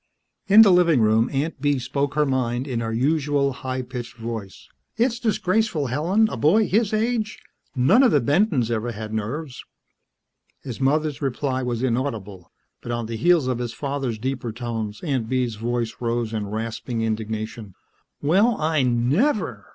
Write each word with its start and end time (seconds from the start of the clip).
In 0.47 0.63
the 0.63 0.71
living 0.71 0.99
room 1.01 1.29
Aunt 1.31 1.61
Bee 1.61 1.77
spoke 1.77 2.15
her 2.15 2.25
mind 2.25 2.67
in 2.67 2.79
her 2.79 2.91
usual, 2.91 3.53
high 3.53 3.83
pitched 3.83 4.15
voice. 4.17 4.67
"It's 4.97 5.19
disgraceful, 5.19 5.85
Helen. 5.93 6.27
A 6.31 6.37
boy 6.37 6.67
his 6.67 6.91
age.... 6.91 7.37
None 7.75 8.01
of 8.01 8.09
the 8.11 8.19
Bentons 8.19 8.71
ever 8.71 8.93
had 8.93 9.13
nerves." 9.13 9.63
His 10.63 10.81
mother's 10.81 11.21
reply 11.21 11.61
was 11.61 11.83
inaudible, 11.83 12.51
but 12.81 12.91
on 12.91 13.05
the 13.05 13.15
heels 13.15 13.45
of 13.45 13.59
his 13.59 13.73
father's 13.73 14.17
deeper 14.17 14.51
tones, 14.51 15.01
Aunt 15.03 15.29
Bee's 15.29 15.53
voice 15.57 15.93
rose 15.99 16.33
in 16.33 16.47
rasping 16.47 17.03
indignation. 17.03 17.75
"Well! 18.23 18.57
I 18.59 18.81
never! 18.81 19.67